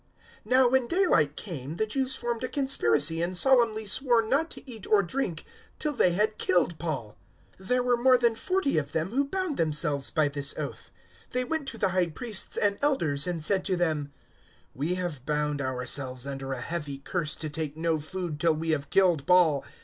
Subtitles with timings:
[0.47, 4.67] 023:012 Now, when daylight came, the Jews formed a conspiracy and solemnly swore not to
[4.67, 5.45] eat or drink
[5.77, 7.15] till they had killed Paul.
[7.59, 10.89] 023:013 There were more than forty of them who bound themselves by this oath.
[11.33, 14.11] 023:014 They went to the High Priests and Elders and said to them,
[14.73, 18.89] "We have bound ourselves under a heavy curse to take no food till we have
[18.89, 19.63] killed Paul.